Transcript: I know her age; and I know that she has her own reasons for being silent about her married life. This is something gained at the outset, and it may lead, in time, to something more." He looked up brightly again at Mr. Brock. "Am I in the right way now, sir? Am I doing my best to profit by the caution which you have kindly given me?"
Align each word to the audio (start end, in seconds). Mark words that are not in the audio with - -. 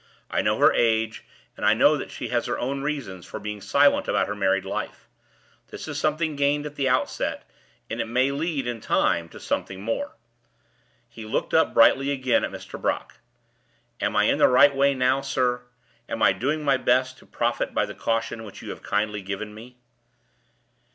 I 0.31 0.41
know 0.41 0.57
her 0.57 0.73
age; 0.73 1.25
and 1.55 1.63
I 1.63 1.75
know 1.75 1.95
that 1.95 2.09
she 2.09 2.29
has 2.29 2.47
her 2.47 2.57
own 2.57 2.81
reasons 2.81 3.23
for 3.27 3.39
being 3.39 3.61
silent 3.61 4.07
about 4.07 4.25
her 4.27 4.33
married 4.33 4.65
life. 4.65 5.07
This 5.67 5.87
is 5.87 5.99
something 5.99 6.35
gained 6.35 6.65
at 6.65 6.73
the 6.73 6.89
outset, 6.89 7.47
and 7.87 8.01
it 8.01 8.07
may 8.07 8.31
lead, 8.31 8.65
in 8.65 8.81
time, 8.81 9.29
to 9.29 9.39
something 9.39 9.79
more." 9.83 10.15
He 11.07 11.23
looked 11.23 11.53
up 11.53 11.75
brightly 11.75 12.09
again 12.09 12.43
at 12.43 12.49
Mr. 12.51 12.81
Brock. 12.81 13.19
"Am 13.99 14.15
I 14.15 14.23
in 14.23 14.39
the 14.39 14.47
right 14.47 14.75
way 14.75 14.95
now, 14.95 15.21
sir? 15.21 15.61
Am 16.09 16.23
I 16.23 16.33
doing 16.33 16.63
my 16.65 16.77
best 16.77 17.19
to 17.19 17.27
profit 17.27 17.71
by 17.71 17.85
the 17.85 17.93
caution 17.93 18.43
which 18.43 18.63
you 18.63 18.71
have 18.71 18.81
kindly 18.81 19.21
given 19.21 19.53
me?" 19.53 19.77